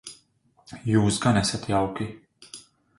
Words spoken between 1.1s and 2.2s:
gan esat jauki.